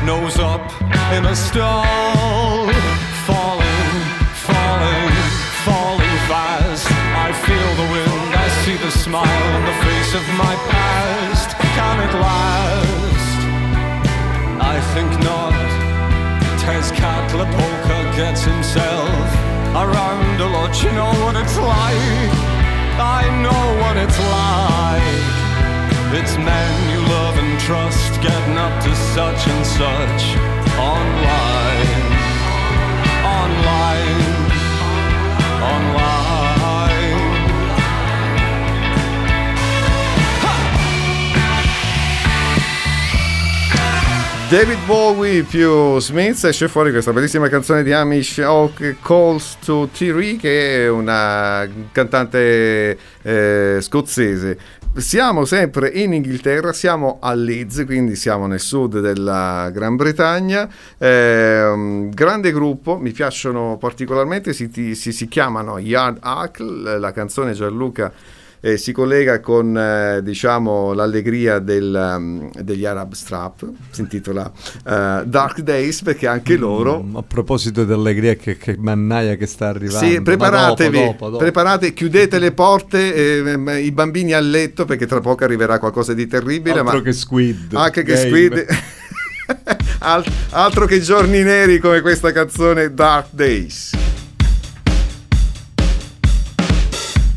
[0.03, 0.67] nose up
[1.15, 2.67] in a stall,
[3.23, 3.91] falling,
[4.43, 5.11] falling,
[5.63, 6.91] falling fast.
[7.15, 11.49] I feel the wind, I see the smile on the face of my past.
[11.77, 13.39] Can it last?
[14.59, 15.55] I think not.
[16.59, 17.70] Tezcatlipoca
[18.15, 19.07] gets himself
[19.73, 20.83] around a lot.
[20.83, 22.31] You know what it's like.
[22.99, 25.41] I know what it's like.
[26.19, 30.23] It's men you love and trust getting up to such and such
[30.77, 32.01] online.
[33.23, 34.21] Online.
[35.73, 36.20] Online.
[44.51, 50.35] David Bowie più Smith esce fuori questa bellissima canzone di Amish Oak Calls to Thierry
[50.35, 54.59] che è una cantante eh, scozzese.
[54.97, 60.67] Siamo sempre in Inghilterra, siamo a Leeds, quindi siamo nel sud della Gran Bretagna.
[60.97, 68.11] Eh, grande gruppo, mi piacciono particolarmente, si, si, si chiamano Yard Huckle, la canzone Gianluca
[68.61, 74.49] eh, si collega con eh, diciamo l'allegria del, um, degli Arab Strap, si intitola
[74.85, 77.01] eh, Dark Days perché anche loro...
[77.01, 80.07] Mm, a proposito di allegria, che, che mannaia che sta arrivando.
[80.07, 81.37] Sì, preparatevi, dopo, dopo, dopo.
[81.37, 86.27] preparate, chiudete le porte, eh, i bambini a letto perché tra poco arriverà qualcosa di
[86.27, 86.79] terribile.
[86.79, 87.73] Altro ma che Squid.
[87.73, 88.27] Anche che Game.
[88.27, 88.65] Squid.
[90.03, 94.10] Al- altro che giorni neri come questa canzone Dark Days.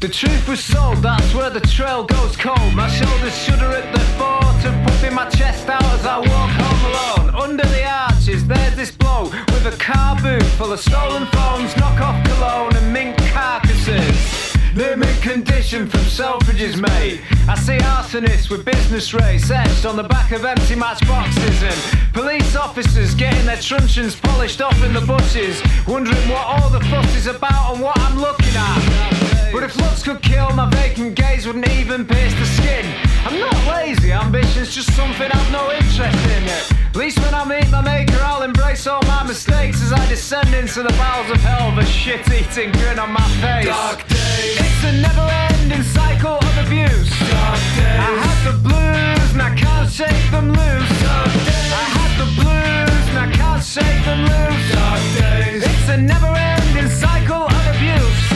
[0.04, 2.74] The truth was sold, that's where the trail goes cold.
[2.74, 7.30] My shoulders shudder at the thought of puffing my chest out as I walk home
[7.32, 7.42] alone.
[7.42, 12.22] Under the arches, there's this blow with a car boot full of stolen phones, knockoff
[12.26, 14.54] cologne, and mink carcasses.
[14.74, 17.22] Mint condition from Selfridges, mate.
[17.48, 22.56] I see arsonists with business rates etched on the back of empty matchboxes and police
[22.56, 27.26] officers getting their truncheons polished off in the bushes, wondering what all the fuss is
[27.26, 29.33] about and what I'm looking at.
[29.54, 32.84] But if looks could kill, my vacant gaze wouldn't even pierce the skin.
[33.24, 36.42] I'm not lazy, ambition's just something I've no interest in.
[36.90, 40.52] At least when I meet my maker, I'll embrace all my mistakes as I descend
[40.54, 43.66] into the bowels of hell with a shit-eating grin on my face.
[43.66, 44.58] Dark days.
[44.58, 47.14] It's a never-ending cycle of abuse.
[47.30, 48.02] Dark days.
[48.02, 50.92] I had the blues and I can't shake them loose.
[51.06, 51.72] Dark days.
[51.78, 54.66] I had the blues and I can't shake them loose.
[54.74, 55.62] Dark days.
[55.62, 58.33] It's a never-ending cycle of abuse.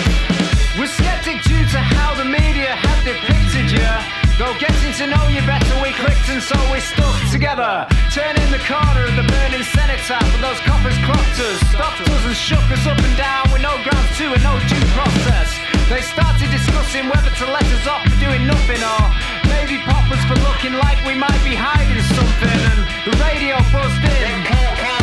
[0.79, 3.91] We're skeptic due to how the media have depicted you.
[4.39, 7.83] Though getting to know you better, we clicked and so we stuck together.
[8.15, 12.39] Turning the corner of the burning cenotaph, and those coppers clocked us, stopped us and
[12.39, 15.51] shook us up and down with no grounds to and no due process.
[15.91, 19.03] They started discussing whether to let us off for doing nothing or
[19.51, 22.55] maybe pop us for looking like we might be hiding something.
[22.71, 24.98] And the radio buzzed in.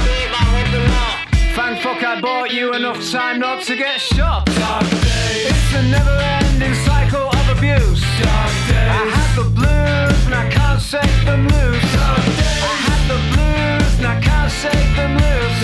[1.56, 4.46] Thank fuck I bought you enough time not to get shot.
[4.46, 5.48] Dark days.
[5.48, 8.04] It's a never ending cycle of abuse.
[8.20, 8.92] Dark days.
[8.92, 11.94] I had the blues and I can't shake them loose.
[11.96, 12.60] Dark days.
[12.60, 15.55] I had the blues and I can't shake them loose.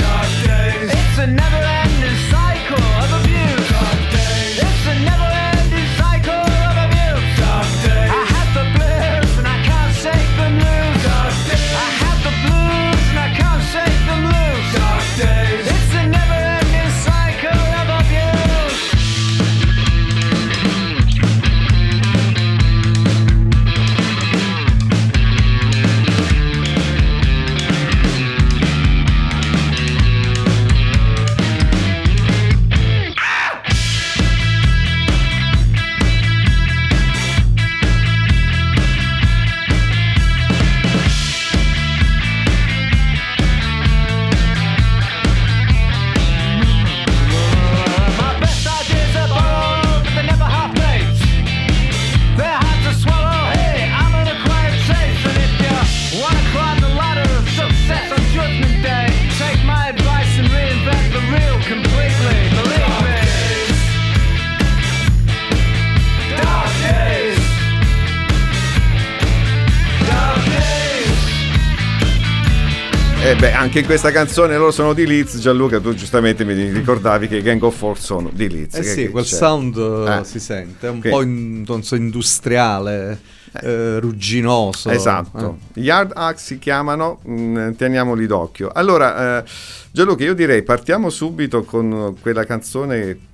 [73.62, 77.41] Anche in questa canzone loro sono di Leeds, Gianluca, tu giustamente mi ricordavi che i
[77.43, 78.76] Gang of Four sono di Leeds.
[78.76, 79.36] Eh sì, quel c'è?
[79.36, 80.24] sound eh, Eh.
[80.24, 83.20] si sente, è un Che- po' in- non so, industriale,
[83.62, 84.89] eh, rugginoso.
[84.89, 85.91] Esatto, eh.
[85.91, 88.72] hard act si chiamano, mh, teniamoli d'occhio.
[88.74, 89.43] Allora, eh,
[89.91, 93.30] Gianluca, io direi partiamo subito con quella canzone.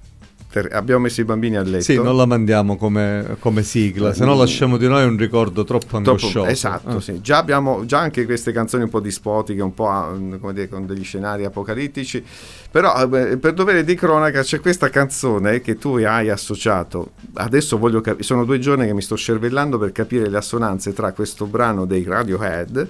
[0.52, 1.84] Per- abbiamo messo i bambini a letto.
[1.84, 5.86] Sì, non la mandiamo come, come sigla, se no lasciamo di noi un ricordo troppo
[5.86, 6.45] Troppo- angoscioso.
[6.45, 7.02] esatto, Eh.
[7.02, 7.22] sì.
[7.22, 10.86] Già abbiamo già anche queste canzoni un po' dispotiche, un po' ah, come dire, con
[10.86, 12.24] degli scenari apocalittici.
[12.72, 17.12] Però eh, per dovere di cronaca c'è questa canzone che tu hai associato.
[17.34, 21.12] Adesso voglio capire, sono due giorni che mi sto cervellando per capire le assonanze tra
[21.14, 22.88] questo brano dei Radiohead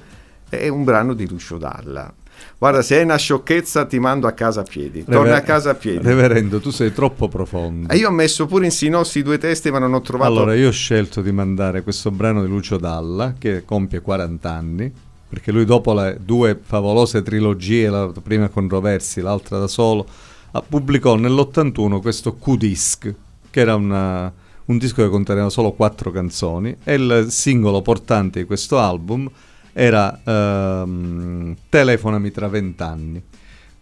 [0.49, 2.13] e un brano di Lucio Dalla.
[2.59, 5.03] Guarda, se è una sciocchezza ti mando a casa a piedi.
[5.03, 5.99] Torna Rever- a casa a piedi.
[6.01, 7.93] Reverendo, tu sei troppo profondo.
[7.93, 10.31] E io ho messo pure in sinossi due testi, ma non ho trovato.
[10.31, 14.91] Allora, io ho scelto di mandare questo brano di Lucio Dalla, che compie 40 anni,
[15.29, 20.07] perché lui dopo le due favolose trilogie, la prima con Roversi, l'altra da solo,
[20.67, 23.13] pubblicò nell'81 questo Q-Disc,
[23.51, 24.33] che era una-
[24.65, 29.29] un disco che conteneva solo quattro canzoni, e il singolo portante di questo album
[29.79, 33.21] era ehm, Telefonami tra vent'anni.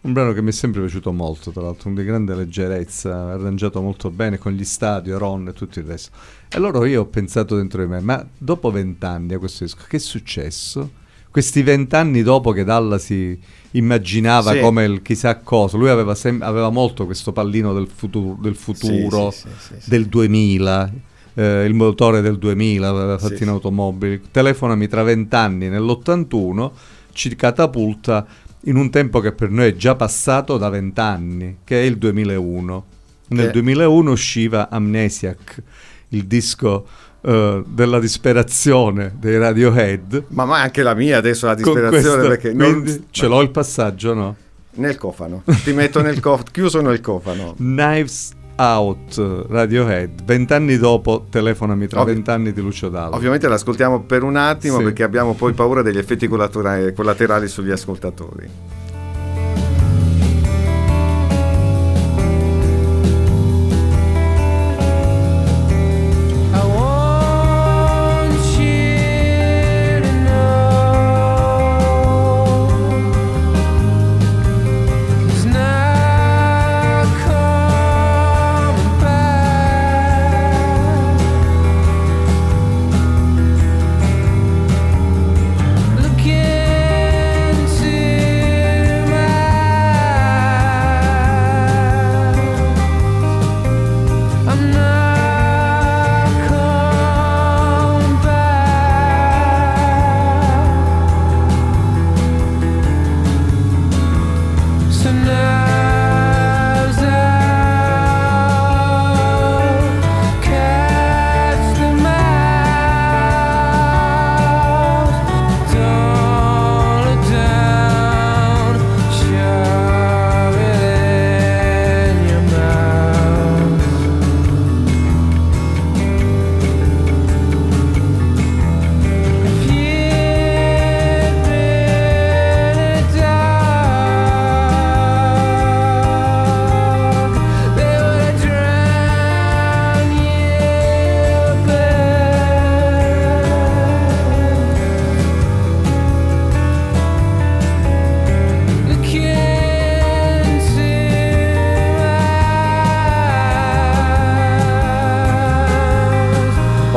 [0.02, 4.12] Un brano che mi è sempre piaciuto molto, tra l'altro, di grande leggerezza, arrangiato molto
[4.12, 6.12] bene con gli stadio, Ron e tutto il resto.
[6.50, 9.96] E allora io ho pensato dentro di me, ma dopo vent'anni a questo disco, che
[9.96, 10.92] è successo?
[11.32, 13.38] Questi vent'anni dopo che Dalla si
[13.72, 14.60] immaginava Sì.
[14.60, 19.32] come il chissà cosa, lui aveva, sem- aveva molto questo pallino del, futu- del futuro,
[19.32, 19.90] sì, sì.
[19.90, 20.92] del 2000,
[21.36, 24.22] eh, il motore del 2000 aveva fatto Sì, in automobili.
[24.32, 26.72] Telefonami tra vent'anni nell'81
[27.14, 28.26] ci catapulta
[28.68, 32.86] in un tempo che per noi è già passato da vent'anni, che è il 2001.
[33.28, 35.62] Nel Che- 2001 usciva Amnesiac,
[36.10, 36.86] il disco
[37.22, 40.26] eh, della disperazione dei Radiohead.
[40.30, 44.14] Ma, ma anche la mia adesso la disperazione questo- perché non- ce l'ho il passaggio,
[44.14, 44.36] no?
[44.78, 45.44] nel cofano.
[45.64, 47.54] Ti metto nel cofano, chiuso nel cofano.
[47.58, 53.16] Knives Out Radiohead, vent'anni dopo Telefonami tra vent'anni di Lucio Dalla.
[53.16, 54.84] Ovviamente l'ascoltiamo per un attimo Sì.
[54.84, 58.48] perché abbiamo poi paura degli effetti collaterali sugli ascoltatori.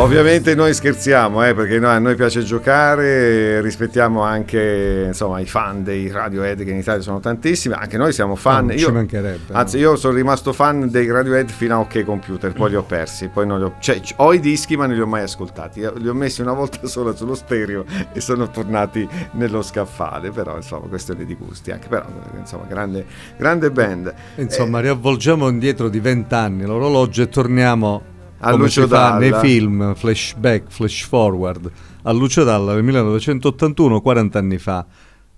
[0.09, 5.85] Ovviamente noi scherziamo, eh, perché noi- a noi piace giocare, rispettiamo anche insomma, i fan
[5.85, 8.73] dei Radiohead che in Italia sono tantissimi, anche noi siamo fan.
[8.75, 9.83] No, mancherebbe, Anzi, no.
[9.83, 13.47] io sono rimasto fan dei Radiohead fino a OK Computer, poi li ho persi, poi
[13.47, 16.09] non li ho, cioè, ho i dischi ma non li ho mai ascoltati, Io li
[16.09, 21.27] ho messi una volta sola sullo stereo e sono tornati nello scaffale, però insomma questione
[21.27, 22.07] di gusti, anche però
[22.39, 23.05] insomma grande,
[23.37, 24.15] grande band.
[24.37, 29.43] Insomma, riavvolgiamo indietro di vent'anni l'orologio e torniamo A come Lucio si fa nei Dalla.
[29.43, 31.71] film, flashback, flash forward,
[32.03, 34.87] a Lucio Dalla nel 1981, 40 anni fa.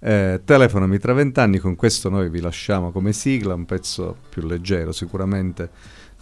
[0.02, 4.92] Eh, telefonami tra vent'anni, con questo noi vi lasciamo come sigla, un pezzo più leggero
[4.92, 5.70] sicuramente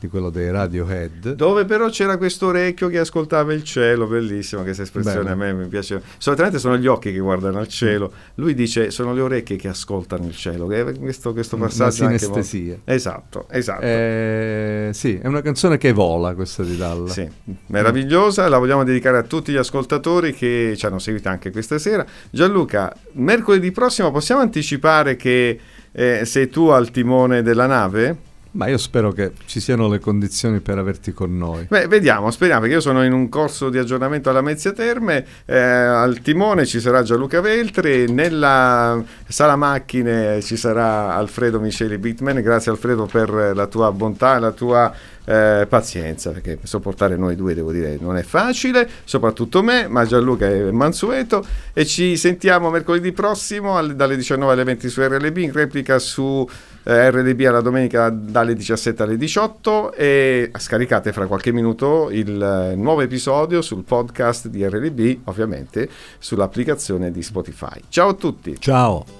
[0.01, 1.35] di quello dei Radiohead.
[1.35, 5.33] Dove però c'era questo orecchio che ascoltava il cielo, bellissima questa espressione, Bello.
[5.33, 6.01] a me mi piace.
[6.19, 10.27] Solitamente sono gli occhi che guardano al cielo, lui dice sono le orecchie che ascoltano
[10.27, 10.67] il cielo,
[10.99, 12.79] questo, questo Una passaggio molto- sinestesia.
[12.85, 13.83] Esatto, esatto.
[13.83, 17.09] Eh, sì, è una canzone che vola questa di Dalla.
[17.09, 17.29] Sì,
[17.67, 22.07] meravigliosa, la vogliamo dedicare a tutti gli ascoltatori che ci hanno seguito anche questa sera.
[22.31, 25.59] Gianluca, mercoledì prossimo possiamo anticipare che
[25.91, 28.27] eh, sei tu al timone della nave?
[28.51, 31.67] Ma io spero che ci siano le condizioni per averti con noi.
[31.69, 35.59] Beh, vediamo, speriamo, perché io sono in un corso di aggiornamento alla Mezzia Terme, eh,
[35.59, 42.71] al timone ci sarà Gianluca Veltri, nella sala macchine ci sarà Alfredo Miceli Bitman, grazie
[42.71, 44.95] Alfredo per la tua bontà e la tua
[45.29, 50.47] eh, pazienza, perché sopportare noi due devo dire non è facile, soprattutto me, ma Gianluca
[50.47, 51.45] è mansueto
[51.75, 56.49] e ci sentiamo mercoledì prossimo alle- dalle 19 alle 20 su RLB, in replica su
[56.89, 62.75] eh, RLB alla domenica dalle 17 alle 18 e scaricate fra qualche minuto il eh,
[62.77, 65.87] nuovo episodio sul podcast di RLB, ovviamente
[66.19, 67.83] sull'applicazione di Spotify.
[67.91, 68.57] Ciao a tutti!
[68.59, 69.18] Ciao!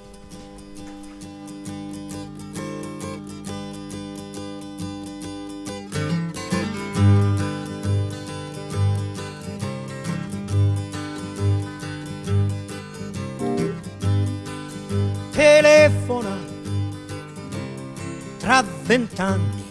[18.89, 19.65] Vent'anni.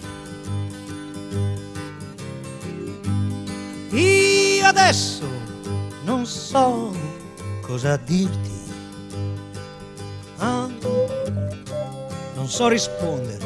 [3.90, 5.26] Io adesso
[6.04, 6.96] non so
[7.62, 8.52] cosa dirti.
[10.38, 10.70] Ah,
[12.36, 13.46] non so risponderti.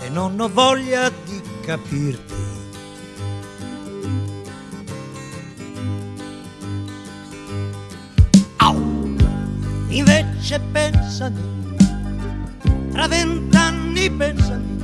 [0.00, 2.48] E non ho voglia di capirti.
[9.92, 11.59] Invece pensami,
[12.92, 14.78] tra vent'anni pensami.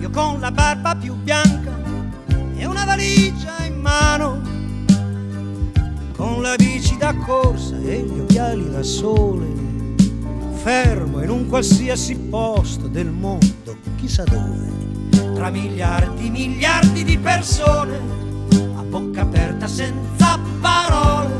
[0.00, 1.78] Io con la barba più bianca
[2.56, 4.40] e una valigia in mano,
[6.16, 9.46] con la bici da corsa e gli occhiali da sole,
[10.54, 14.70] fermo in un qualsiasi posto del mondo, chissà dove,
[15.34, 17.96] tra miliardi, miliardi di persone
[18.76, 21.34] a bocca aperta senza parole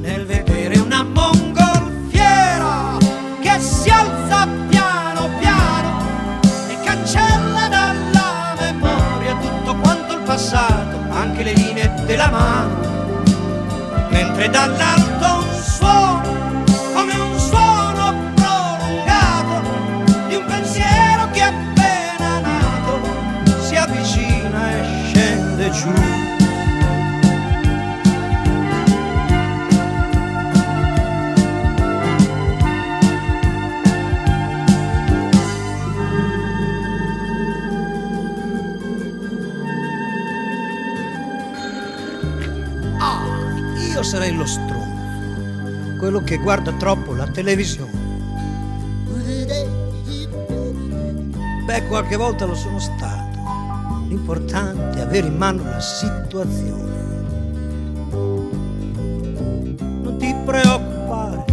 [0.00, 1.47] nel vedere una mongolfiera
[12.18, 12.74] della mano,
[14.10, 15.47] mentre dall'alto
[44.08, 48.06] sarei lo stronzo, quello che guarda troppo la televisione.
[51.66, 53.38] Beh, qualche volta lo sono stato.
[54.08, 56.96] L'importante è avere in mano la situazione.
[60.00, 61.44] Non ti preoccupare,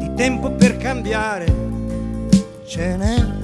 [0.00, 1.46] di tempo per cambiare
[2.66, 3.35] ce n'è.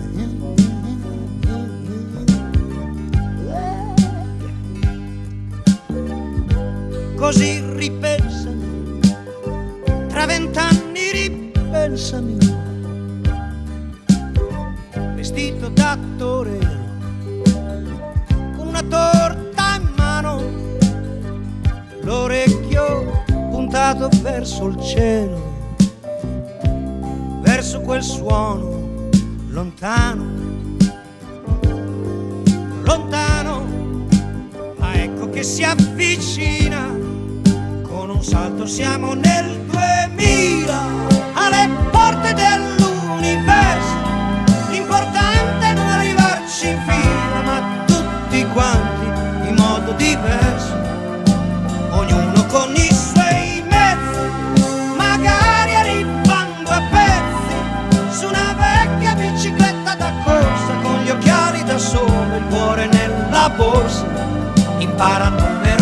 [7.23, 8.99] Così ripensami,
[10.09, 12.37] tra vent'anni ripensami,
[15.15, 16.81] vestito da torero,
[18.57, 20.43] con una torta in mano,
[22.01, 25.41] l'orecchio puntato verso il cielo,
[27.41, 29.09] verso quel suono
[29.47, 30.25] lontano,
[32.83, 33.65] lontano,
[34.77, 36.92] ma ecco che si avvicina,
[38.23, 40.83] un salto siamo nel 2000,
[41.35, 43.97] alle porte dell'universo,
[44.71, 50.73] l'importante è non arrivarci in fila, ma tutti quanti in modo diverso,
[51.91, 60.73] ognuno con i suoi mezzi, magari arrivando a pezzi, su una vecchia bicicletta da corsa,
[60.81, 64.07] con gli occhiali da sole, il cuore nella borsa,
[64.79, 65.82] impara il numero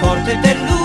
[0.00, 0.83] forte per lui.